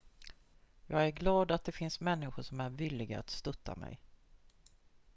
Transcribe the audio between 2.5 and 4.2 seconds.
är villiga att stötta mig